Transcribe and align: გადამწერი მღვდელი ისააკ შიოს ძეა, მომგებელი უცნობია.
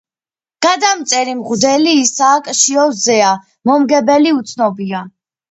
გადამწერი 0.65 1.35
მღვდელი 1.41 1.93
ისააკ 2.05 2.49
შიოს 2.61 3.05
ძეა, 3.09 3.35
მომგებელი 3.71 4.35
უცნობია. 4.41 5.05